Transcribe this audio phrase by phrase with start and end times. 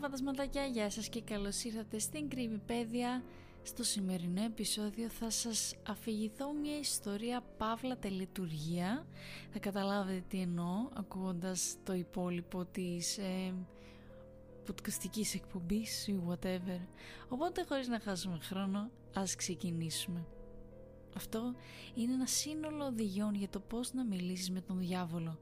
[0.00, 3.22] φαντασματάκια, γεια σας και καλώς ήρθατε στην Κρυμιπέδια.
[3.62, 9.06] Στο σημερινό επεισόδιο θα σας αφηγηθώ μια ιστορία παύλα τελετουργία.
[9.52, 13.54] Θα καταλάβετε τι εννοώ ακούγοντας το υπόλοιπο της ε,
[14.66, 16.80] podcastικής εκπομπής ή whatever.
[17.28, 20.26] Οπότε χωρίς να χάσουμε χρόνο, ας ξεκινήσουμε.
[21.16, 21.54] Αυτό
[21.94, 25.38] είναι ένα σύνολο οδηγιών για το πώς να μιλήσεις με τον διάβολο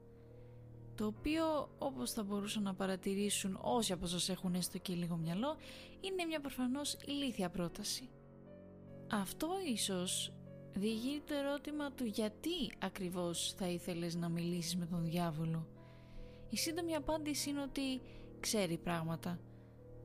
[0.99, 5.55] το οποίο όπως θα μπορούσαν να παρατηρήσουν όσοι από σας έχουν έστω και λίγο μυαλό
[6.01, 8.09] είναι μια προφανώς ηλίθια πρόταση.
[9.11, 10.33] Αυτό ίσως
[10.73, 15.67] διηγεί το ερώτημα του γιατί ακριβώς θα ήθελες να μιλήσεις με τον διάβολο.
[16.49, 18.01] Η σύντομη απάντηση είναι ότι
[18.39, 19.39] ξέρει πράγματα.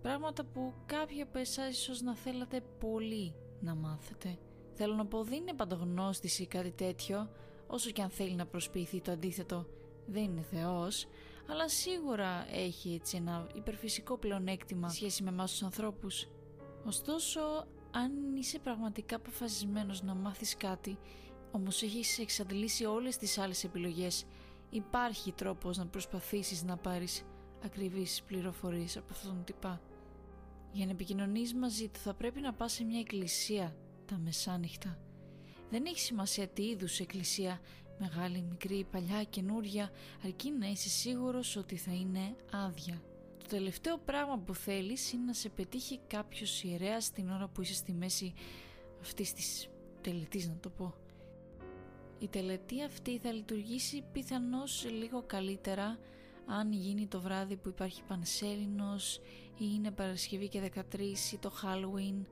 [0.02, 4.38] Πράγματα που κάποιοι από εσάς ίσως να θέλατε πολύ να μάθετε.
[4.74, 7.30] Θέλω να πω δεν είναι παντογνώστηση ή κάτι τέτοιο,
[7.66, 9.66] όσο και αν θέλει να προσποιηθεί το αντίθετο
[10.06, 11.06] δεν είναι Θεός,
[11.50, 16.28] αλλά σίγουρα έχει έτσι ένα υπερφυσικό πλεονέκτημα σχέση με εμάς τους ανθρώπους.
[16.84, 17.40] Ωστόσο,
[17.90, 20.98] αν είσαι πραγματικά αποφασισμένος να μάθεις κάτι,
[21.50, 24.24] όμως έχεις εξαντλήσει όλες τις άλλες επιλογές,
[24.70, 27.24] υπάρχει τρόπος να προσπαθήσεις να πάρεις
[27.64, 29.80] ακριβείς πληροφορίες από αυτόν τον τυπά.
[30.72, 34.98] Για να επικοινωνείς μαζί του θα πρέπει να πας σε μια εκκλησία τα μεσάνυχτα
[35.74, 37.60] δεν έχει σημασία τι είδους εκκλησία,
[37.98, 39.90] μεγάλη, μικρή, παλιά, καινούρια,
[40.24, 43.02] αρκεί να είσαι σίγουρος ότι θα είναι άδεια.
[43.38, 47.74] Το τελευταίο πράγμα που θέλεις είναι να σε πετύχει κάποιος ιερέας την ώρα που είσαι
[47.74, 48.32] στη μέση
[49.00, 49.68] αυτής της
[50.00, 50.94] τελετής να το πω.
[52.18, 55.98] Η τελετή αυτή θα λειτουργήσει πιθανώς λίγο καλύτερα
[56.46, 59.16] αν γίνει το βράδυ που υπάρχει Πανσέλινος
[59.58, 61.00] ή είναι Παρασκευή και 13
[61.32, 62.24] ή το Halloween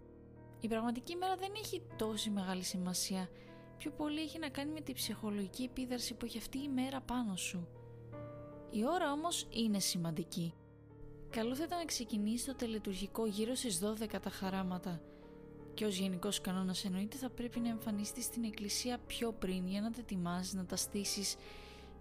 [0.65, 3.29] η πραγματική μέρα δεν έχει τόση μεγάλη σημασία.
[3.83, 7.37] Πιο πολύ έχει να κάνει με τη ψυχολογική επίδραση που έχει αυτή η μέρα πάνω
[7.37, 7.69] σου.
[8.71, 10.55] Η ώρα όμως είναι σημαντική.
[11.31, 15.01] Καλό θα ήταν να ξεκινήσει το τελετουργικό γύρω στις 12 τα χαράματα
[15.75, 19.91] και ως γενικός κανόνας εννοείται θα πρέπει να εμφανιστείς στην εκκλησία πιο πριν για να
[19.91, 21.37] τα ετοιμάσεις, να τα στήσεις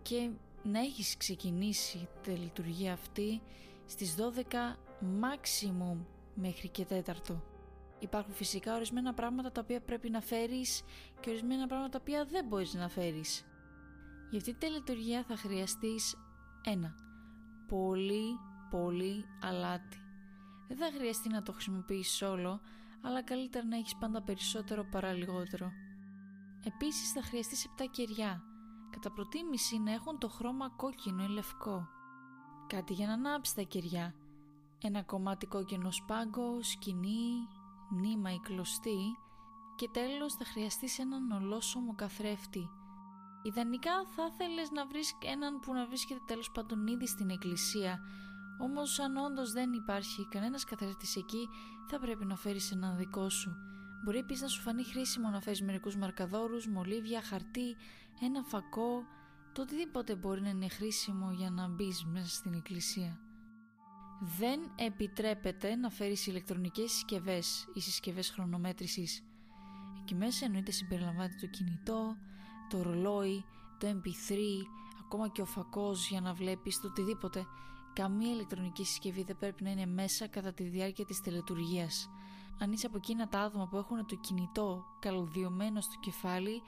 [0.01, 0.29] και
[0.63, 3.41] να έχεις ξεκινήσει τη λειτουργία αυτή
[3.85, 4.77] στις 12
[5.22, 5.97] maximum
[6.35, 7.50] μέχρι και τέταρτο.
[8.01, 10.84] Υπάρχουν φυσικά ορισμένα πράγματα τα οποία πρέπει να φέρεις
[11.19, 13.45] και ορισμένα πράγματα τα οποία δεν μπορείς να φέρεις.
[14.29, 16.16] Για αυτή τη λειτουργία θα χρειαστείς
[16.63, 16.95] ένα
[17.67, 18.39] πολύ
[18.72, 19.97] πολύ αλάτι.
[20.67, 22.62] Δεν θα χρειαστεί να το χρησιμοποιήσεις όλο,
[23.01, 25.72] αλλά καλύτερα να έχεις πάντα περισσότερο παρά λιγότερο.
[26.66, 28.44] Επίσης θα χρειαστείς 7 κεριά,
[28.89, 31.88] κατά προτίμηση να έχουν το χρώμα κόκκινο ή λευκό.
[32.68, 34.13] Κάτι για να ανάψει τα κεριά.
[34.83, 37.47] Ένα κομμάτι κόκκινο σπάγκο, σκηνή,
[37.91, 39.18] νήμα ή κλωστή
[39.75, 42.69] και τέλος θα χρειαστείς έναν ολόσωμο καθρέφτη.
[43.44, 48.00] Ιδανικά θα ήθελες να βρεις έναν που να βρίσκεται τέλος πάντων ήδη στην εκκλησία
[48.62, 51.50] όμως αν όντως δεν υπάρχει κανένας καθρέφτης εκεί
[51.90, 53.56] θα πρέπει να φέρεις έναν δικό σου.
[54.03, 57.75] Μπορεί επίσης να σου φανεί χρήσιμο να φέρεις μερικούς μαρκαδόρους, μολύβια, χαρτί,
[58.22, 59.03] ένα φακό,
[59.53, 63.19] το οτιδήποτε μπορεί να είναι χρήσιμο για να μπεις μέσα στην εκκλησία.
[64.23, 69.23] Δεν επιτρέπεται να φέρεις ηλεκτρονικές συσκευές ή συσκευές χρονομέτρησης.
[70.01, 72.17] Εκεί μέσα εννοείται συμπεριλαμβάνεται το κινητό,
[72.69, 73.45] το ρολόι,
[73.77, 74.37] το MP3,
[74.99, 77.45] ακόμα και ο φακός για να βλέπεις το οτιδήποτε.
[77.93, 82.09] Καμία ηλεκτρονική συσκευή δεν πρέπει να είναι μέσα κατά τη διάρκεια της τελετουργίας.
[82.59, 86.61] Αν είσαι από εκείνα τα άτομα που έχουν το κινητό καλωδιωμένο στο κεφάλι,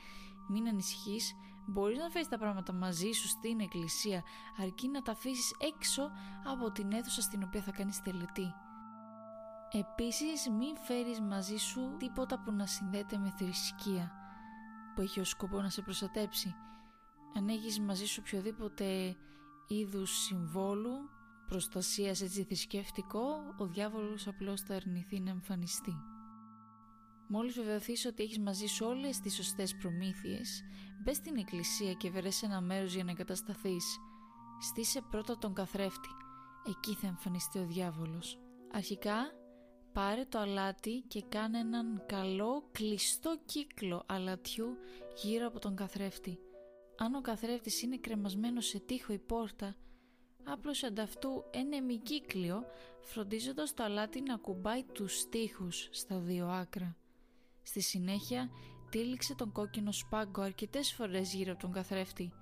[0.49, 1.33] μην ανησυχείς,
[1.66, 4.24] μπορείς να φέρεις τα πράγματα μαζί σου στην εκκλησία
[4.62, 6.12] αρκεί να τα αφήσεις έξω
[6.44, 8.53] από την αίθουσα στην οποία θα κάνεις τελετή.
[9.72, 14.12] Επίσης μην φέρεις μαζί σου τίποτα που να συνδέεται με θρησκεία
[14.96, 16.56] που έχει ως σκοπό να σε προστατέψει.
[17.35, 19.16] Αν έχεις μαζί σου οποιοδήποτε
[19.68, 21.09] είδους συμβόλου
[21.47, 23.25] προστασίας έτσι θρησκευτικό,
[23.57, 26.12] ο διάβολος απλώς θα αρνηθεί να εμφανιστεί.
[27.35, 30.63] Μόλις βεβαιωθείς ότι έχεις μαζί σου όλες τις σωστές προμήθειες,
[31.03, 33.97] μπες στην εκκλησία και βρες ένα μέρος για να εγκατασταθείς.
[34.62, 36.09] Στήσε πρώτα τον καθρέφτη,
[36.68, 38.39] εκεί θα εμφανιστεί ο διάβολος.
[38.71, 39.31] Αρχικά,
[39.94, 44.77] πάρε το αλάτι και κάνε έναν καλό κλειστό κύκλο αλατιού
[45.24, 46.39] γύρω από τον καθρέφτη.
[46.97, 49.75] Αν ο καθρέφτης είναι κρεμασμένος σε τείχο ή πόρτα,
[50.44, 52.63] άπλωσε ανταυτού ένα εμικύκλιο
[53.01, 56.97] φροντίζοντας το αλάτι να κουμπάει τους τείχους στα δύο άκρα.
[57.63, 58.50] Στη συνέχεια
[58.89, 62.33] τύλιξε τον κόκκινο σπάγκο αρκετές φορές γύρω από τον καθρέφτη.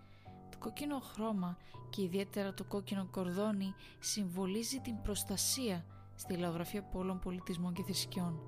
[0.52, 1.58] Το κόκκινο χρώμα
[1.90, 5.86] και ιδιαίτερα το κόκκινο κορδόνι συμβολίζει την προστασία
[6.16, 8.40] στη λαογραφία πολλών πολιτισμών και θρησκειών.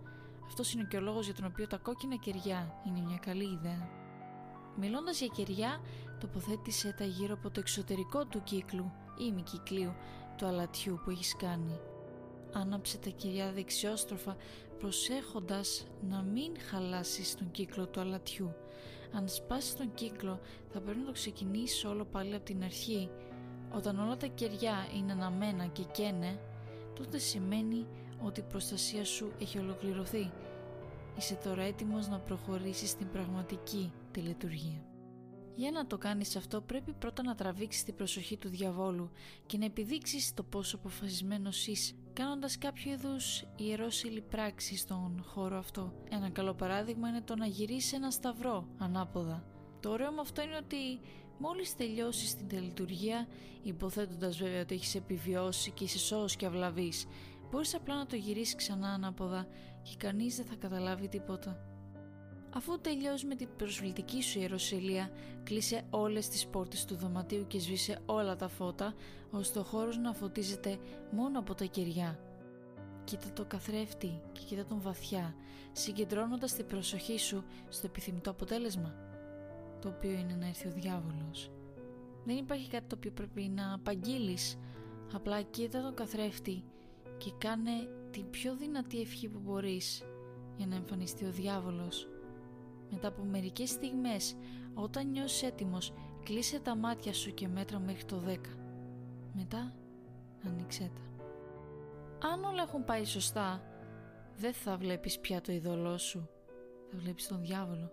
[0.46, 3.90] Αυτός είναι και ο λόγος για τον οποίο τα κόκκινα κεριά είναι μια καλή ιδέα.
[4.78, 5.81] Μιλώντας για κεριά,
[6.19, 9.94] τοποθέτησε τα γύρω από το εξωτερικό του κύκλου ή ημικυκλίου
[10.38, 11.80] του αλατιού που έχεις κάνει.
[12.54, 14.38] Άναψε τα κυριά δεξιόστροφα
[14.80, 18.56] προσέχοντας να μην χαλάσεις τον κύκλο του αλατιού.
[19.12, 20.40] Αν σπάσει τον κύκλο
[20.70, 23.10] θα πρέπει να το ξεκινήσει όλο πάλι από την αρχή.
[23.76, 26.40] Όταν όλα τα κεριά είναι αναμένα και καίνε,
[26.96, 27.88] τότε σημαίνει
[28.24, 30.32] ότι η προστασία σου έχει ολοκληρωθεί.
[31.18, 34.86] Είσαι τώρα έτοιμος να προχωρήσεις στην πραγματική τελετουργία.
[35.56, 39.12] Για να το κάνεις αυτό πρέπει πρώτα να τραβήξεις την προσοχή του διαβόλου
[39.46, 45.94] και να επιδείξεις το πόσο αποφασισμένος είσαι κάνοντας κάποιο είδους ιερόσιλη πράξη στον χώρο αυτό.
[46.10, 49.44] Ένα καλό παράδειγμα είναι το να γυρίσεις ένα σταυρό ανάποδα.
[49.80, 51.00] Το ωραίο με αυτό είναι ότι
[51.38, 53.27] μόλις τελειώσεις την τελετουργία,
[53.63, 57.06] υποθέτοντας βέβαια ότι έχεις επιβιώσει και είσαι σώος και αυλαβής,
[57.50, 59.48] μπορείς απλά να το γυρίσεις ξανά ανάποδα
[59.81, 61.57] και κανείς δεν θα καταλάβει τίποτα.
[62.56, 65.12] Αφού τελειώσει με την προσβλητική σου ιεροσυλία,
[65.44, 68.94] κλείσε όλες τις πόρτες του δωματίου και σβήσε όλα τα φώτα,
[69.32, 70.78] ώστε ο χώρος να φωτίζεται
[71.12, 72.20] μόνο από τα κεριά.
[73.04, 75.36] Κοίτα το καθρέφτη και κοίτα τον βαθιά,
[75.72, 78.96] συγκεντρώνοντας την προσοχή σου στο επιθυμητό αποτέλεσμα,
[79.82, 81.52] το οποίο είναι να έρθει ο διάβολος.
[82.26, 84.58] Δεν υπάρχει κάτι το οποίο πρέπει να απαγγείλεις,
[85.14, 86.64] απλά κοίτα τον καθρέφτη
[87.18, 87.72] και κάνε
[88.12, 90.04] την πιο δυνατή ευχή που μπορείς
[90.58, 92.08] για να εμφανιστεί ο διάβολος
[92.94, 94.36] μετά από μερικές στιγμές,
[94.74, 95.94] όταν νιώσεις έτοιμος,
[96.24, 98.57] κλείσε τα μάτια σου και μέτρα μέχρι το 10.
[99.34, 99.75] Μετά,
[100.45, 101.01] ανοίξέ τα.
[102.28, 103.63] Αν όλα έχουν πάει σωστά,
[104.38, 106.30] δεν θα βλέπεις πια το ειδωλό σου.
[106.92, 107.92] Θα βλέπεις τον διάβολο.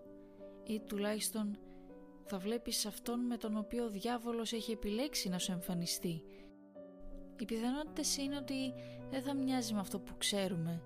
[0.63, 1.57] Ή τουλάχιστον
[2.23, 6.23] θα βλέπεις αυτόν με τον οποίο ο διάβολος έχει επιλέξει να σου εμφανιστεί.
[7.39, 8.73] Οι πιθανότητες είναι ότι
[9.09, 10.81] δεν θα μοιάζει με αυτό που ξέρουμε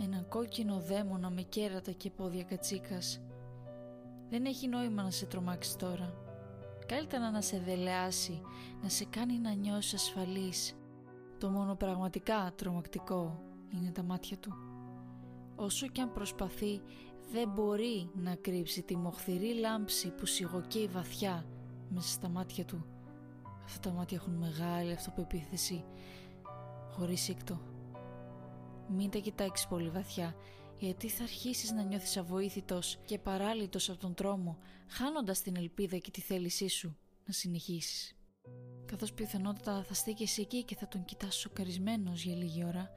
[0.00, 3.20] ένα κόκκινο δαίμονα με κέρατα και πόδια κατσίκας.
[4.30, 6.14] Δεν έχει νόημα να σε τρομάξει τώρα.
[6.86, 8.40] Καλύτερα να σε δελεάσει,
[8.82, 10.74] να σε κάνει να νιώσεις ασφαλής.
[11.38, 13.42] Το μόνο πραγματικά τρομακτικό
[13.74, 14.54] είναι τα μάτια του.
[15.56, 16.80] Όσο κι αν προσπαθεί,
[17.32, 21.44] δεν μπορεί να κρύψει τη μοχθηρή λάμψη που σιγοκαίει βαθιά
[21.88, 22.86] μέσα στα μάτια του.
[23.64, 25.84] Αυτά τα μάτια έχουν μεγάλη αυτοπεποίθηση,
[26.90, 27.69] χωρίς σύκτο.
[28.92, 30.34] Μην τα κοιτάξεις πολύ βαθιά,
[30.78, 34.58] γιατί θα αρχίσεις να νιώθεις αβοήθητος και παράλυτος από τον τρόμο,
[34.88, 36.96] χάνοντας την ελπίδα και τη θέλησή σου
[37.26, 38.16] να συνεχίσεις.
[38.86, 42.90] Καθώς πιθανότατα θα στέκεσαι εκεί και θα τον κοιτάς σοκαρισμένος για λίγη ώρα,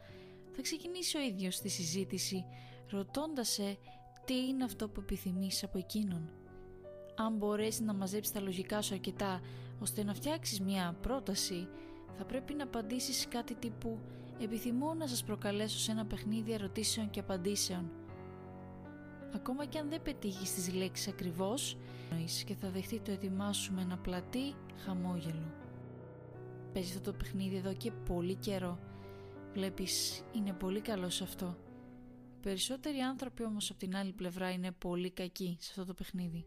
[0.51, 2.45] θα ξεκινήσει ο ίδιος τη συζήτηση,
[2.89, 3.77] ρωτώντας σε
[4.25, 6.29] τι είναι αυτό που επιθυμείς από εκείνον.
[7.15, 9.41] Αν μπορέσει να μαζέψεις τα λογικά σου αρκετά
[9.79, 11.67] ώστε να φτιάξεις μια πρόταση,
[12.17, 13.99] θα πρέπει να απαντήσεις κάτι τύπου
[14.39, 17.91] επιθυμώ να σας προκαλέσω σε ένα παιχνίδι ερωτήσεων και απαντήσεων.
[19.35, 21.77] Ακόμα και αν δεν πετύχεις τις λέξεις ακριβώς,
[22.45, 25.53] και θα δεχτεί το έτοιμά σου με ένα πλατή χαμόγελο.
[26.73, 28.79] Παίζει αυτό το παιχνίδι εδώ και πολύ καιρό.
[29.53, 31.57] Βλέπεις, είναι πολύ καλό σε αυτό.
[32.41, 36.45] περισσότεροι άνθρωποι όμως από την άλλη πλευρά είναι πολύ κακοί σε αυτό το παιχνίδι.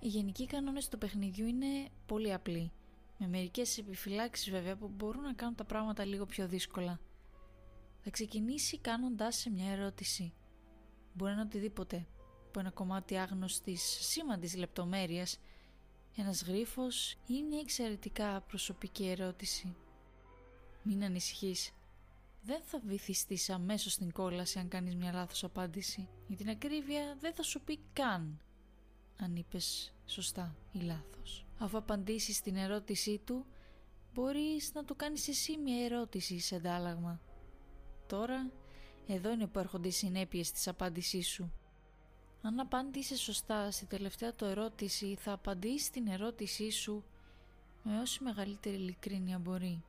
[0.00, 1.66] Οι γενικοί κανόνες του παιχνιδιού είναι
[2.06, 2.72] πολύ απλοί
[3.18, 7.00] με μερικές επιφυλάξεις βέβαια που μπορούν να κάνουν τα πράγματα λίγο πιο δύσκολα.
[8.00, 10.32] Θα ξεκινήσει κάνοντάς σε μια ερώτηση.
[11.12, 12.06] Μπορεί να είναι οτιδήποτε,
[12.46, 15.38] από ένα κομμάτι άγνωστης σήμαντης λεπτομέρειας,
[16.16, 19.76] ένας γρίφος ή μια εξαιρετικά προσωπική ερώτηση.
[20.82, 21.72] Μην ανησυχείς.
[22.42, 26.08] Δεν θα βυθιστείς αμέσως στην κόλαση αν κάνεις μια λάθος απάντηση.
[26.26, 28.40] Για την ακρίβεια δεν θα σου πει καν
[29.16, 31.47] αν είπες σωστά ή λάθος.
[31.58, 33.46] Αφού απαντήσεις στην ερώτησή του,
[34.14, 37.20] μπορείς να του κάνεις εσύ μια ερώτηση σε αντάλλαγμα.
[38.06, 38.50] Τώρα,
[39.06, 41.52] εδώ είναι που έρχονται οι συνέπειες της απάντησής σου.
[42.42, 47.04] Αν απάντησε σωστά στη τελευταία του ερώτηση, θα απαντήσεις την ερώτησή σου
[47.82, 49.82] με όση μεγαλύτερη ειλικρίνεια μπορεί.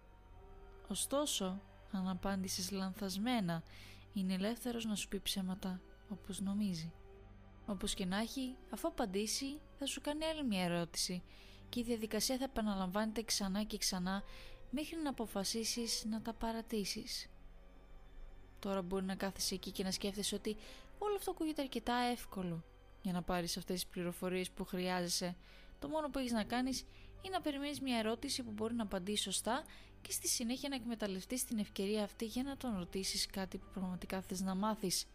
[0.88, 1.62] Ωστόσο,
[1.92, 3.64] αν απάντησες λανθασμένα,
[4.14, 6.94] είναι ελεύθερος να σου πει ψέματα όπως νομίζει.
[7.66, 11.24] Όπως και να έχει, αφού απαντήσει, θα σου κάνει άλλη μια ερώτηση
[11.70, 14.24] και η διαδικασία θα επαναλαμβάνεται ξανά και ξανά
[14.72, 17.30] μέχρι να αποφασίσεις να τα παρατήσεις.
[18.60, 20.58] Τώρα μπορεί να κάθεσαι εκεί και να σκέφτεσαι ότι
[20.98, 22.64] όλο αυτό ακούγεται αρκετά εύκολο
[23.02, 25.36] για να πάρεις αυτές τις πληροφορίες που χρειάζεσαι.
[25.80, 26.86] Το μόνο που έχεις να κάνεις
[27.22, 29.64] είναι να περιμένεις μια ερώτηση που μπορεί να απαντήσει σωστά
[30.02, 34.22] και στη συνέχεια να εκμεταλλευτείς την ευκαιρία αυτή για να τον ρωτήσεις κάτι που πραγματικά
[34.22, 35.06] θες να μάθεις.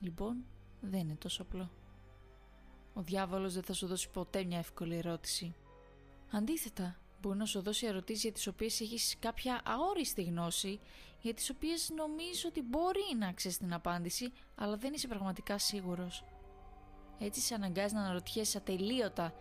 [0.00, 0.44] Λοιπόν,
[0.80, 1.70] δεν είναι τόσο απλό.
[3.00, 5.54] Ο διάβολος δεν θα σου δώσει ποτέ μια εύκολη ερώτηση.
[6.30, 10.80] Αντίθετα, μπορεί να σου δώσει ερωτήσεις για τις οποίες έχεις κάποια αόριστη γνώση,
[11.20, 16.24] για τις οποίες νομίζεις ότι μπορεί να ξέρεις την απάντηση, αλλά δεν είσαι πραγματικά σίγουρος.
[17.18, 19.34] Έτσι σε αναγκάζει να αναρωτιέσαι ατελείωτα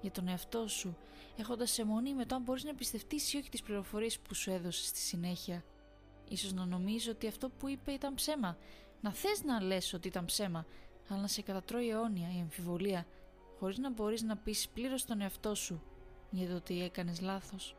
[0.00, 0.96] για τον εαυτό σου,
[1.36, 4.50] έχοντας σε μονή με το αν μπορείς να πιστευτείς ή όχι τις πληροφορίες που σου
[4.50, 5.64] έδωσες στη συνέχεια.
[6.28, 8.56] Ίσως να νομίζω ότι αυτό που είπε ήταν ψέμα.
[9.00, 10.66] Να θες να λες ότι ήταν ψέμα,
[11.08, 13.06] αλλά να σε κατατρώει αιώνια η αμφιβολία,
[13.58, 15.82] χωρίς να μπορείς να πεις πλήρως τον εαυτό σου
[16.30, 17.76] για το ότι έκανες λάθος.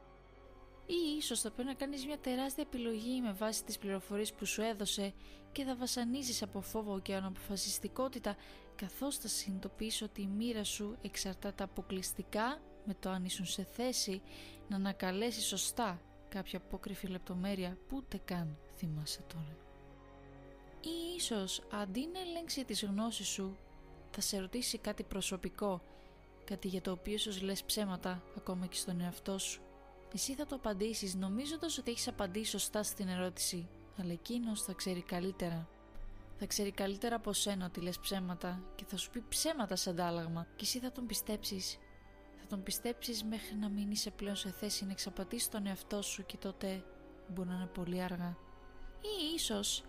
[0.86, 4.62] Ή ίσως θα πρέπει να κάνεις μια τεράστια επιλογή με βάση τις πληροφορίες που σου
[4.62, 5.14] έδωσε
[5.52, 8.36] και θα βασανίζεις από φόβο και αναποφασιστικότητα
[8.76, 14.22] καθώς θα συνειδητοποιείς ότι η μοίρα σου εξαρτάται αποκλειστικά με το αν ήσουν σε θέση
[14.68, 19.65] να ανακαλέσεις σωστά κάποια απόκριφη λεπτομέρεια που ούτε καν θυμάσαι τώρα.
[20.86, 23.58] Ή ίσως αντί να ελέγξει τις γνώσεις σου
[24.12, 25.82] θα σε ρωτήσει κάτι προσωπικό,
[26.44, 29.62] κάτι για το οποίο ίσως λες ψέματα ακόμα και στον εαυτό σου.
[30.14, 35.02] Εσύ θα το απαντήσεις νομίζοντας ότι έχεις απαντήσει σωστά στην ερώτηση, αλλά εκείνος θα ξέρει
[35.02, 35.68] καλύτερα.
[36.38, 40.48] Θα ξέρει καλύτερα από σένα ότι λες ψέματα και θα σου πει ψέματα σε αντάλλαγμα
[40.56, 41.78] και εσύ θα τον πιστέψεις.
[42.36, 46.26] Θα τον πιστέψεις μέχρι να μην είσαι πλέον σε θέση να εξαπατήσεις τον εαυτό σου
[46.26, 46.84] και τότε
[47.28, 48.38] μπορεί να είναι πολύ αργά.
[49.02, 49.84] Ή ίσως,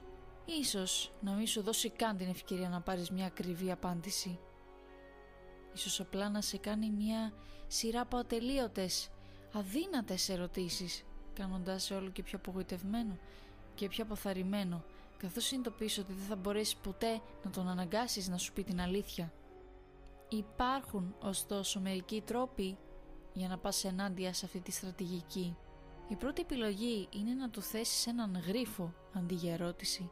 [0.46, 4.38] ίσως να μην σου δώσει καν την ευκαιρία να πάρεις μια ακριβή απάντηση.
[5.74, 7.32] Ίσως απλά να σε κάνει μια
[7.66, 9.10] σειρά από ατελείωτες,
[9.52, 13.18] αδύνατες ερωτήσεις, κάνοντάς σε όλο και πιο απογοητευμένο
[13.74, 14.84] και πιο αποθαρρυμένο,
[15.16, 19.32] καθώς συνειδητοποιείς ότι δεν θα μπορέσεις ποτέ να τον αναγκάσεις να σου πει την αλήθεια.
[20.28, 22.76] Υπάρχουν ωστόσο μερικοί τρόποι
[23.32, 25.56] για να πας ενάντια σε αυτή τη στρατηγική.
[26.08, 30.10] Η πρώτη επιλογή είναι να του θέσεις έναν γρίφο αντί για ερώτηση.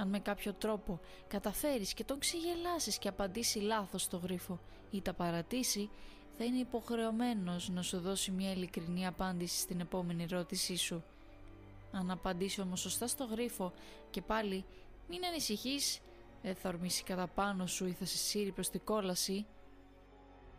[0.00, 5.12] Αν με κάποιο τρόπο καταφέρεις και τον ξεγελάσεις και απαντήσει λάθος στο γρίφο ή τα
[5.12, 5.90] παρατήσει,
[6.36, 11.04] θα είναι υποχρεωμένος να σου δώσει μια ειλικρινή απάντηση στην επόμενη ερώτησή σου.
[11.92, 13.72] Αν απαντήσει όμως σωστά στο γρίφο
[14.10, 14.64] και πάλι
[15.08, 16.00] μην ανησυχείς,
[16.42, 19.46] δεν θα ορμήσει κατά πάνω σου ή θα σε σύρει προς την κόλαση.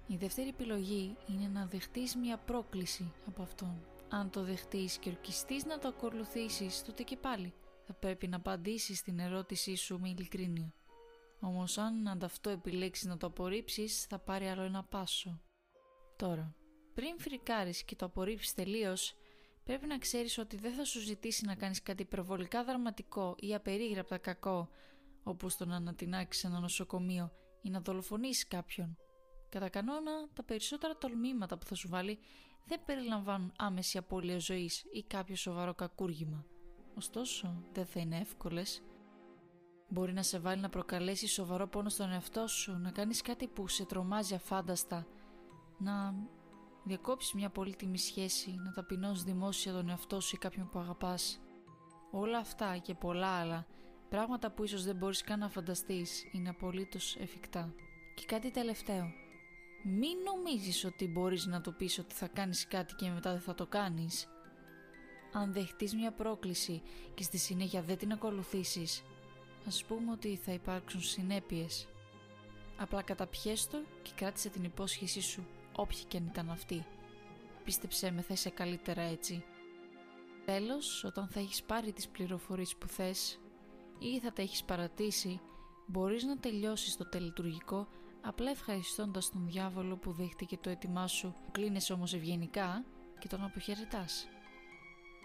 [0.08, 3.82] Η δεύτερη επιλογή είναι να δεχτείς μια πρόκληση από αυτόν.
[4.10, 7.54] Αν το δεχτείς και ορκιστείς να το ακολουθήσεις, τότε και πάλι
[7.92, 10.74] θα πρέπει να απαντήσεις στην ερώτησή σου με ειλικρίνεια.
[11.40, 15.42] Όμως αν ανταυτό επιλέξεις να το απορρίψεις, θα πάρει άλλο ένα πάσο.
[16.16, 16.56] Τώρα,
[16.94, 19.16] πριν φρικάρεις και το απορρίψεις τελείως,
[19.64, 24.18] πρέπει να ξέρεις ότι δεν θα σου ζητήσει να κάνεις κάτι υπερβολικά δραματικό ή απερίγραπτα
[24.18, 24.70] κακό,
[25.24, 27.32] όπως το να ανατινάξεις ένα νοσοκομείο
[27.62, 28.98] ή να δολοφονήσεις κάποιον.
[29.50, 32.20] Κατά κανόνα, τα περισσότερα τολμήματα που θα σου βάλει
[32.66, 36.46] δεν περιλαμβάνουν άμεση απώλεια ζωής ή κάποιο σοβαρό κακούργημα.
[37.00, 38.84] Ωστόσο, δεν θα είναι εύκολες.
[39.90, 43.68] Μπορεί να σε βάλει να προκαλέσεις σοβαρό πόνο στον εαυτό σου, να κάνεις κάτι που
[43.68, 45.08] σε τρομάζει αφάνταστα,
[45.78, 46.14] να
[46.84, 51.40] διακόψεις μια πολύτιμη σχέση, να ταπεινώσεις δημόσια τον εαυτό σου ή κάποιον που αγαπάς.
[52.12, 53.66] Όλα αυτά και πολλά άλλα,
[54.10, 57.74] πράγματα που ίσως δεν μπορείς καν να φανταστείς, είναι απολύτως εφικτά.
[58.16, 59.12] Και κάτι τελευταίο.
[59.84, 63.54] Μην νομίζεις ότι μπορείς να το πεις ότι θα κάνεις κάτι και μετά δεν θα
[63.54, 64.28] το κάνεις.
[65.32, 66.82] Αν δεχτείς μια πρόκληση
[67.14, 69.04] και στη συνέχεια δεν την ακολουθήσεις,
[69.68, 71.88] ας πούμε ότι θα υπάρξουν συνέπειες.
[72.78, 76.86] Απλά καταπιέστο και κράτησε την υπόσχεσή σου όποια και αν ήταν αυτή.
[77.64, 79.44] Πίστεψέ με θα είσαι καλύτερα έτσι.
[80.46, 83.40] Τέλος, όταν θα έχεις πάρει τις πληροφορίες που θες
[84.00, 85.40] ή θα τα έχεις παρατήσει,
[85.86, 87.88] μπορείς να τελειώσεις το τελετουργικό
[88.22, 92.86] απλά ευχαριστώντας τον διάβολο που δέχτηκε το έτοιμά σου, κλείνεσαι όμως ευγενικά
[93.20, 94.28] και τον αποχαιρετάς.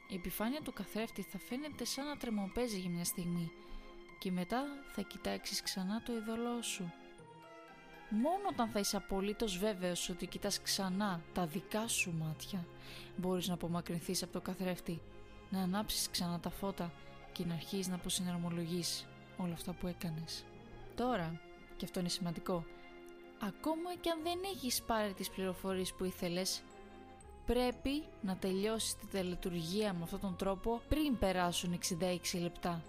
[0.08, 3.52] Η επιφάνεια του καθρέφτη θα φαίνεται σαν να τρεμοπαίζει για μια στιγμή
[4.18, 6.92] και μετά θα κοιτάξεις ξανά το ειδωλό σου
[8.10, 12.66] Μόνο όταν θα είσαι απολύτως βέβαιος ότι κοιτάς ξανά τα δικά σου μάτια
[13.16, 15.00] μπορείς να απομακρυνθείς από το καθρέφτη,
[15.50, 16.92] να ανάψεις ξανά τα φώτα
[17.32, 19.06] και να αρχίσεις να αποσυναρμολογείς
[19.36, 20.44] όλα αυτά που έκανες.
[20.94, 21.40] Τώρα,
[21.76, 22.64] και αυτό είναι σημαντικό,
[23.42, 26.62] ακόμα και αν δεν έχεις πάρει τις πληροφορίες που ήθελες,
[27.46, 32.82] πρέπει να τελειώσεις τη τελετουργία με αυτόν τον τρόπο πριν περάσουν 66 λεπτά.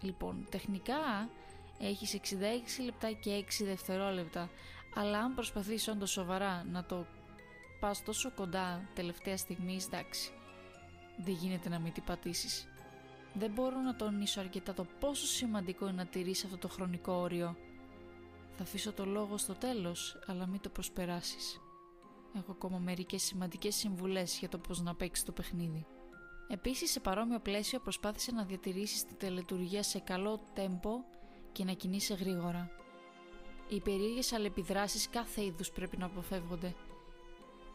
[0.00, 1.28] Λοιπόν, τεχνικά
[1.80, 2.20] έχεις
[2.80, 4.50] 66 λεπτά και 6 δευτερόλεπτα
[4.94, 7.06] αλλά αν προσπαθείς όντως σοβαρά να το
[7.80, 10.30] πας τόσο κοντά τελευταία στιγμή εντάξει
[11.16, 12.68] δεν γίνεται να μην την πατήσεις.
[13.34, 17.56] Δεν μπορώ να τονίσω αρκετά το πόσο σημαντικό είναι να τηρείς αυτό το χρονικό όριο.
[18.56, 21.60] Θα αφήσω το λόγο στο τέλος αλλά μην το προσπεράσεις
[22.36, 25.86] έχω ακόμα μερικές σημαντικές συμβουλές για το πώς να παίξει το παιχνίδι
[26.48, 31.04] Επίσης σε παρόμοιο πλαίσιο προσπάθησε να διατηρήσεις τη τελετουργία σε καλό τέμπο
[31.52, 32.70] και να κινείσαι γρήγορα.
[33.68, 36.74] Οι περίεργες αλληλεπιδράσεις κάθε είδους πρέπει να αποφεύγονται.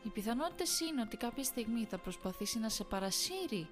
[0.04, 3.68] Οι πιθανότητες είναι ότι κάποια στιγμή θα προσπαθήσει να σε παρασύρει,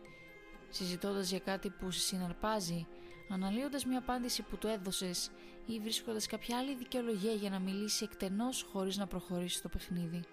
[0.70, 2.88] συζητώντας για κάτι που σε συναρπάζει,
[3.30, 5.32] αναλύοντας μια απάντηση που του έδωσες
[5.66, 10.24] ή βρίσκοντας κάποια άλλη δικαιολογία για να μιλήσει εκτενώς χωρίς να προχωρήσει το παιχνίδι.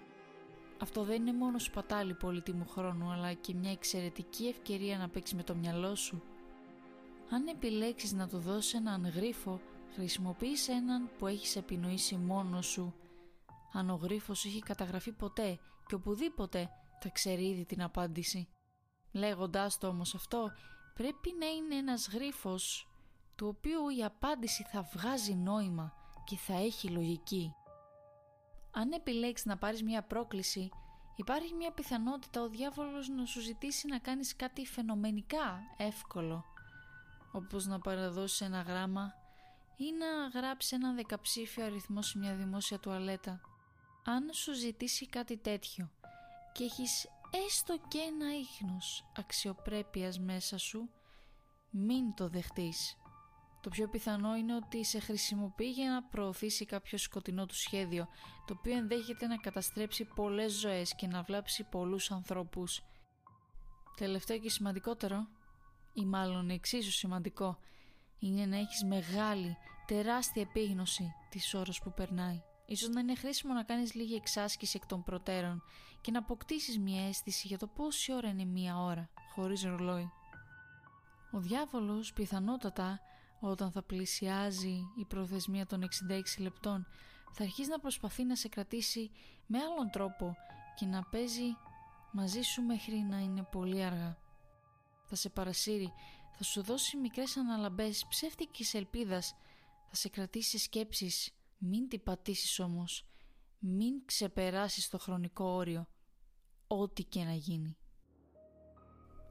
[0.81, 5.43] Αυτό δεν είναι μόνο σπατάλη πολύτιμου χρόνου, αλλά και μια εξαιρετική ευκαιρία να παίξεις με
[5.43, 6.23] το μυαλό σου
[7.29, 9.59] Αν επιλέξεις να του δώσεις έναν γρίφο,
[9.93, 12.93] χρησιμοποίησε έναν που έχεις επινοήσει μόνος σου.
[13.73, 18.47] Αν ο γρίφος έχει καταγραφεί ποτέ και οπουδήποτε, θα ξέρει ήδη την απάντηση.
[19.11, 20.51] Λέγοντάς το όμως αυτό,
[20.93, 22.87] πρέπει να είναι ένας γρίφος,
[23.35, 25.93] του οποίου η απάντηση θα βγάζει νόημα
[26.25, 27.53] και θα έχει λογική.
[28.77, 30.69] Αν επιλέξεις να πάρεις μια πρόκληση,
[31.15, 36.45] υπάρχει μια πιθανότητα ο διάβολος να σου ζητήσει να κάνεις κάτι φαινομενικά εύκολο,
[37.31, 39.13] όπως να παραδώσεις ένα γράμμα
[39.77, 43.41] ή να γράψεις ένα δεκαψήφιο αριθμό σε μια δημόσια τουαλέτα.
[44.05, 45.91] Αν σου ζητήσει κάτι τέτοιο
[46.51, 47.07] και έχεις
[47.47, 50.89] έστω και ένα ίχνος αξιοπρέπειας μέσα σου,
[51.69, 52.97] μην το δεχτείς.
[53.65, 58.07] Το πιο πιθανό είναι ότι σε χρησιμοποιεί για να προωθήσει κάποιο σκοτεινό του σχέδιο,
[58.45, 62.81] το οποίο ενδέχεται να καταστρέψει πολλές ζωές και να βλάψει πολλούς ανθρώπους.
[63.95, 65.27] Τελευταίο και σημαντικότερο,
[65.93, 67.59] ή μάλλον εξίσου σημαντικό,
[68.19, 72.41] είναι να έχεις μεγάλη, τεράστια επίγνωση της ώρας που περνάει.
[72.65, 75.63] Ίσως να είναι χρήσιμο να κάνεις λίγη εξάσκηση εκ των προτέρων
[76.01, 80.11] και να αποκτήσεις μια αίσθηση για το πόση ώρα είναι μία ώρα, χωρίς ρολόι.
[81.31, 82.99] Ο διάβολος πιθανότατα
[83.49, 86.87] όταν θα πλησιάζει η προθεσμία των 66 λεπτών
[87.31, 89.11] θα αρχίσει να προσπαθεί να σε κρατήσει
[89.45, 90.35] με άλλον τρόπο
[90.75, 91.57] και να παίζει
[92.11, 94.17] μαζί σου μέχρι να είναι πολύ αργά.
[95.05, 95.93] Θα σε παρασύρει,
[96.37, 99.35] θα σου δώσει μικρές αναλαμπές ψεύτικης ελπίδας,
[99.89, 103.05] θα σε κρατήσει σκέψεις, μην την πατήσεις όμως,
[103.59, 105.87] μην ξεπεράσεις το χρονικό όριο,
[106.67, 107.77] ό,τι και να γίνει.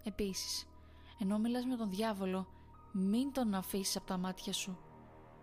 [0.04, 0.66] Επίσης,
[1.18, 2.63] ενώ μιλάς με τον διάβολο,
[2.96, 4.78] μην τον αφήσεις από τα μάτια σου.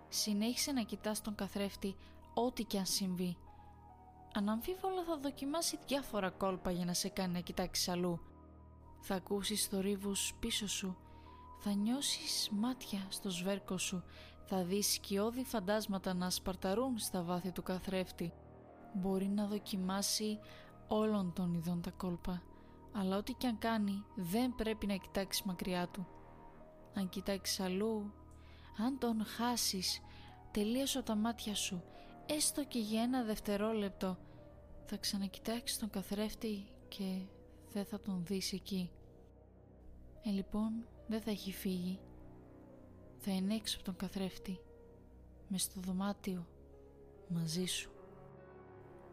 [0.09, 1.95] Συνέχισε να κοιτάς τον καθρέφτη
[2.33, 3.37] ό,τι και αν συμβεί.
[4.33, 8.19] Αναμφίβολα θα δοκιμάσει διάφορα κόλπα για να σε κάνει να κοιτάξεις αλλού.
[8.99, 10.97] Θα ακούσεις θορύβους πίσω σου.
[11.59, 14.03] Θα νιώσεις μάτια στο σβέρκο σου.
[14.45, 18.33] Θα δεις σκιώδη φαντάσματα να σπαρταρούν στα βάθη του καθρέφτη.
[18.93, 20.39] Μπορεί να δοκιμάσει
[20.87, 22.41] όλων των ειδών τα κόλπα.
[22.93, 26.07] Αλλά ό,τι και αν κάνει δεν πρέπει να κοιτάξει μακριά του
[26.93, 28.13] αν κοιτάξεις αλλού,
[28.77, 30.01] αν τον χάσεις
[30.51, 31.83] τελείως τα μάτια σου,
[32.25, 34.17] έστω και για ένα δευτερόλεπτο,
[34.85, 37.21] θα ξανακοιτάξεις τον καθρέφτη και
[37.73, 38.91] δεν θα τον δεις εκεί.
[40.23, 41.99] Ε, λοιπόν, δεν θα έχει φύγει.
[43.17, 44.59] Θα είναι έξω από τον καθρέφτη,
[45.47, 46.47] μες στο δωμάτιο,
[47.27, 47.91] μαζί σου.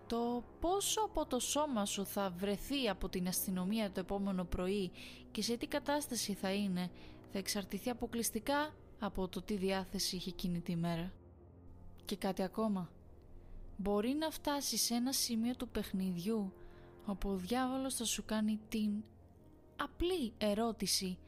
[0.06, 4.90] Το πόσο από το σώμα σου θα βρεθεί από την αστυνομία το επόμενο πρωί
[5.30, 6.90] και σε τι κατάσταση θα είναι
[7.32, 11.12] θα εξαρτηθεί αποκλειστικά από το τι διάθεση είχε εκείνη τη μέρα.
[12.04, 12.90] Και κάτι ακόμα.
[13.76, 16.52] Μπορεί να φτάσει σε ένα σημείο του παιχνιδιού
[17.06, 18.90] όπου ο διάβολος θα σου κάνει την
[19.76, 21.18] απλή ερώτηση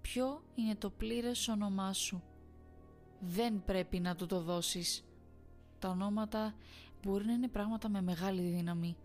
[0.00, 2.22] ποιο είναι το πλήρες όνομά σου.
[3.20, 5.04] Δεν πρέπει να του το δώσεις.
[5.78, 6.54] Τα ονόματα
[7.02, 8.96] μπορεί να είναι πράγματα με μεγάλη δύναμη.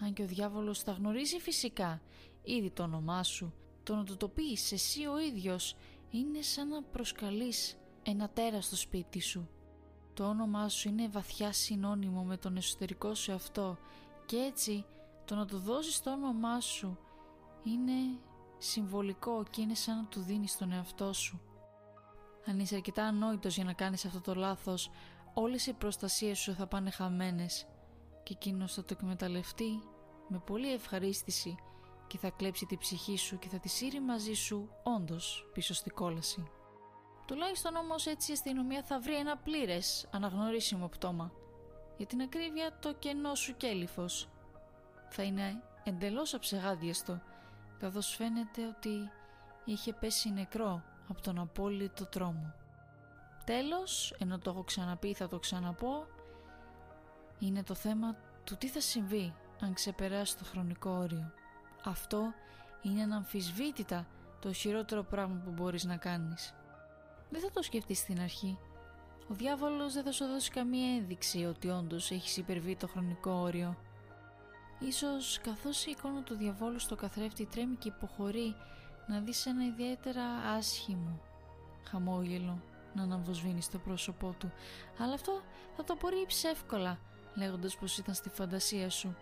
[0.00, 2.00] Αν και ο διάβολος τα γνωρίζει φυσικά
[2.42, 3.54] ήδη το όνομά σου
[3.86, 5.76] το να το το πεις εσύ ο ίδιος
[6.10, 9.48] είναι σαν να προσκαλείς ένα τέρα στο σπίτι σου.
[10.14, 13.78] Το όνομά σου είναι βαθιά συνώνυμο με τον εσωτερικό σου αυτό
[14.26, 14.84] και έτσι
[15.24, 16.98] το να του δώσεις το όνομά σου
[17.62, 18.18] είναι
[18.58, 21.40] συμβολικό και είναι σαν να του δίνεις τον εαυτό σου.
[22.46, 24.90] Αν είσαι αρκετά ανόητος για να κάνεις αυτό το λάθος,
[25.34, 27.66] όλες οι προστασίες σου θα πάνε χαμένες
[28.22, 29.82] και εκείνος θα το εκμεταλλευτεί
[30.28, 31.56] με πολύ ευχαρίστηση
[32.06, 35.90] και θα κλέψει τη ψυχή σου και θα τη σύρει μαζί σου όντως πίσω στη
[35.90, 36.50] κόλαση.
[37.26, 41.32] Τουλάχιστον όμως έτσι η αστυνομία θα βρει ένα πλήρες αναγνωρίσιμο πτώμα.
[41.96, 44.28] Για την ακρίβεια το κενό σου κέλυφος.
[45.10, 47.20] Θα είναι εντελώς αψεγάδιεστο
[47.78, 49.10] καθώς φαίνεται ότι
[49.64, 52.54] είχε πέσει νεκρό από τον απόλυτο τρόμο.
[53.44, 56.06] Τέλος, ενώ το έχω ξαναπεί θα το ξαναπώ,
[57.38, 61.32] είναι το θέμα του τι θα συμβεί αν ξεπεράσει το χρονικό όριο.
[61.86, 62.34] Αυτό
[62.82, 64.06] είναι αναμφισβήτητα
[64.40, 66.54] το χειρότερο πράγμα που μπορείς να κάνεις.
[67.30, 68.58] Δεν θα το σκεφτείς στην αρχή.
[69.30, 73.76] Ο διάβολος δεν θα σου δώσει καμία ένδειξη ότι όντως έχεις υπερβεί το χρονικό όριο.
[74.78, 78.54] Ίσως καθώς η εικόνα του διαβόλου στο καθρέφτη τρέμει και υποχωρεί
[79.06, 80.24] να δεις ένα ιδιαίτερα
[80.56, 81.20] άσχημο
[81.88, 82.62] χαμόγελο
[82.94, 84.52] να αναμβοσβήνει στο πρόσωπό του.
[84.98, 85.42] Αλλά αυτό
[85.76, 86.98] θα το απορρίψει εύκολα
[87.34, 89.16] λέγοντας πως ήταν στη φαντασία σου.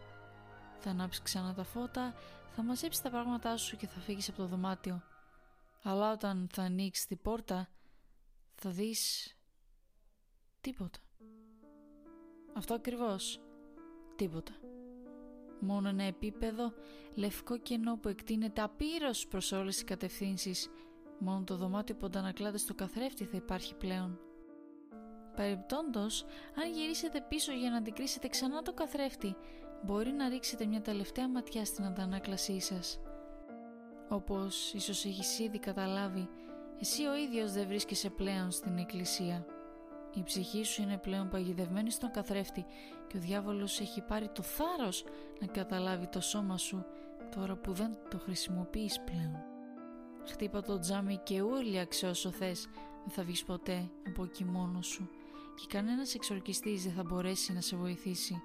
[0.87, 2.15] Θα ανάψει ξανά τα φώτα
[2.57, 5.03] θα μαζέψει τα πράγματά σου και θα φύγεις από το δωμάτιο.
[5.83, 7.69] Αλλά όταν θα ανοίξεις την πόρτα
[8.55, 9.33] θα δεις
[10.61, 10.99] τίποτα.
[12.55, 13.41] Αυτό ακριβώς.
[14.17, 14.53] Τίποτα.
[15.61, 16.73] Μόνο ένα επίπεδο
[17.15, 20.69] λευκό κενό που εκτείνεται απείρως προς όλες τις κατευθύνσεις
[21.19, 24.19] Μόνο το δωμάτιο που αντανακλάται στο καθρέφτη θα υπάρχει πλέον.
[25.37, 26.25] Παρεμπιπτόντως,
[26.63, 29.37] αν γυρίσετε πίσω για να αντικρίσετε ξανά το καθρέφτη,
[29.85, 33.01] μπορεί να ρίξετε μια τελευταία ματιά στην αντανάκλασή σας.
[34.09, 36.29] Όπως ίσως έχεις ήδη καταλάβει,
[36.81, 39.47] εσύ ο ίδιος δεν βρίσκεσαι πλέον στην εκκλησία.
[40.15, 42.65] Η ψυχή σου είναι πλέον παγιδευμένη στον καθρέφτη
[43.07, 45.05] και ο διάβολος έχει πάρει το θάρρος
[45.41, 46.85] να καταλάβει το σώμα σου
[47.35, 49.43] τώρα που δεν το χρησιμοποιείς πλέον.
[50.27, 52.69] Χτύπα το τζάμι και ούρλιαξε όσο θες,
[53.05, 55.09] δεν θα βγεις ποτέ από εκεί μόνος σου
[55.55, 58.43] και κανένας εξορκιστής δεν θα μπορέσει να σε βοηθήσει.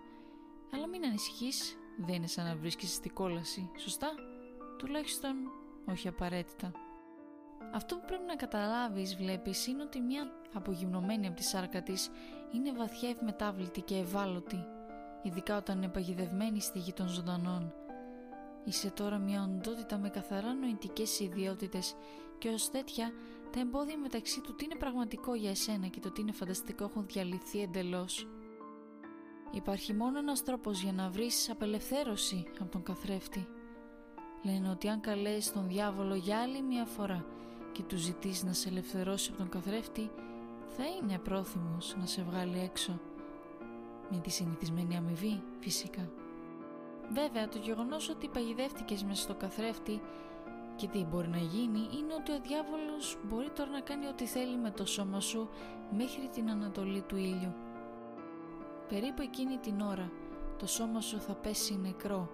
[0.73, 4.09] Αλλά μην ανησυχείς, δεν είναι σαν να βρίσκεσαι στη κόλαση, σωστά;
[4.77, 5.35] Τουλάχιστον
[5.85, 6.71] όχι απαραίτητα.
[7.73, 12.09] Αυτό που πρέπει να καταλάβεις βλέπεις είναι ότι μια απογυμνωμένη από τη σάρκα της
[12.53, 14.65] είναι βαθιά ευμετάβλητη και ευάλωτη,
[15.23, 17.73] ειδικά όταν είναι παγιδευμένη στη γη των ζωντανών.
[18.63, 21.95] Είσαι τώρα μια οντότητα με καθαρά νοητικές ιδιότητες
[22.37, 23.11] και ως τέτοια
[23.51, 27.05] τα εμπόδια μεταξύ του τι είναι πραγματικό για εσένα και το τι είναι φανταστικό έχουν
[27.07, 28.27] διαλυθεί εντελώς.
[29.51, 33.47] Υπάρχει μόνο ένας τρόπος για να βρεις απελευθέρωση από τον καθρέφτη.
[34.43, 37.25] Λένε ότι αν καλέσει τον διάβολο για άλλη μια φορά
[37.71, 40.11] και του ζητήσει να σε ελευθερώσει από τον καθρέφτη,
[40.67, 42.99] θα είναι πρόθυμος να σε βγάλει έξω.
[44.09, 46.09] Με τη συνηθισμένη αμοιβή, φυσικά.
[47.13, 50.01] Βέβαια, το γεγονός ότι παγιδεύτηκες μέσα στο καθρέφτη
[50.75, 54.57] και τι μπορεί να γίνει είναι ότι ο διάβολος μπορεί τώρα να κάνει ό,τι θέλει
[54.57, 55.49] με το σώμα σου
[55.91, 57.53] μέχρι την ανατολή του ήλιου.
[58.89, 60.11] Περίπου εκείνη την ώρα
[60.57, 62.29] το σώμα σου θα πέσει νεκρό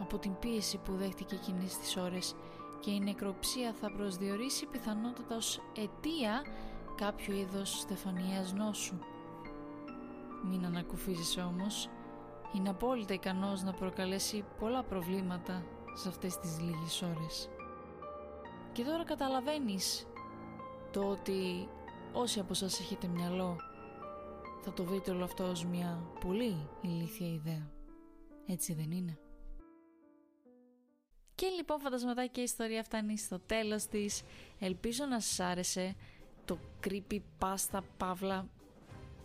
[0.00, 2.34] από την πίεση που δέχτηκε εκείνες τις ώρες
[2.80, 6.42] και η νεκροψία θα προσδιορίσει πιθανότατα ως αιτία
[6.96, 8.98] κάποιο είδος στεφανιαίας νόσου.
[10.44, 11.88] Μην ανακουφίζεσαι όμως,
[12.54, 17.48] είναι απόλυτα ικανός να προκαλέσει πολλά προβλήματα σε αυτές τις λίγες ώρες.
[18.72, 20.06] Και τώρα καταλαβαίνεις
[20.90, 21.68] το ότι
[22.12, 23.56] όσοι από σας έχετε μυαλό
[24.64, 27.70] θα το βρείτε όλο αυτό ως μια πολύ ηλίθια ιδέα.
[28.46, 29.18] Έτσι δεν είναι;
[31.34, 34.22] Και λοιπόν φαντασματάκι η ιστορία φτάνει στο τέλος της.
[34.58, 35.94] Ελπίζω να σας άρεσε
[36.44, 38.48] το creepy pasta παύλα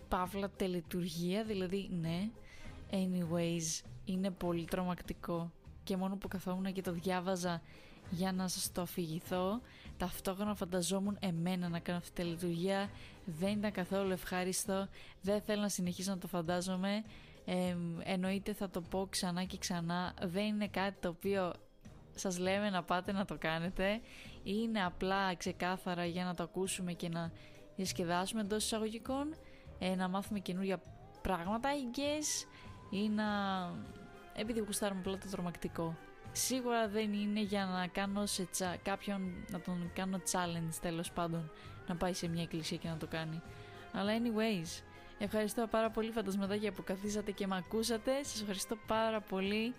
[0.08, 2.30] παύλα τελετουργία, δηλαδή ναι.
[2.91, 5.52] Anyways, είναι πολύ τρομακτικό
[5.84, 7.62] και μόνο που καθόμουν και το διάβαζα
[8.10, 9.62] για να σας το αφηγηθώ
[9.97, 12.89] ταυτόχρονα φανταζόμουν εμένα να κάνω αυτή τη λειτουργία
[13.30, 14.88] δεν ήταν καθόλου ευχάριστο.
[15.22, 17.04] Δεν θέλω να συνεχίσω να το φαντάζομαι.
[17.46, 20.13] Ε, εννοείται θα το πω ξανά και ξανά.
[20.22, 21.54] Δεν είναι κάτι το οποίο
[22.16, 24.02] σας λέμε να πάτε να το κάνετε.
[24.44, 27.32] Είναι απλά ξεκάθαρα για να το ακούσουμε και να
[27.76, 29.36] διασκεδάσουμε εντός εισαγωγικών.
[29.80, 30.82] Ε, να μάθουμε καινούργια
[31.22, 32.48] πράγματα I guess
[32.90, 33.26] ή να
[34.36, 35.98] επειδή γουστάρουμε απλά το τρομακτικό.
[36.32, 38.76] Σίγουρα δεν είναι για να κάνω σε τσα...
[38.84, 41.52] κάποιον να τον κάνω challenge τέλος πάντων
[41.88, 43.41] να πάει σε μια εκκλησία και να το κάνει.
[43.93, 44.84] Αλλά anyways,
[45.17, 48.23] ευχαριστώ πάρα πολύ φαντασματάκια που καθίσατε και με ακούσατε.
[48.23, 49.73] Σας ευχαριστώ πάρα πολύ.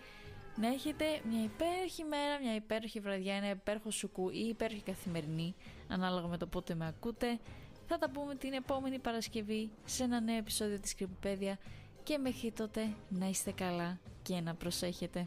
[0.56, 5.54] Να έχετε μια υπέροχη μέρα, μια υπέροχη βραδιά, ένα υπέροχο σουκού ή υπέροχη καθημερινή,
[5.88, 7.38] ανάλογα με το πότε με ακούτε.
[7.86, 11.58] Θα τα πούμε την επόμενη Παρασκευή σε ένα νέο επεισόδιο της Κρυποπαίδεια
[12.02, 15.26] και μέχρι τότε να είστε καλά και να προσέχετε.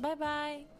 [0.00, 0.75] Bye bye!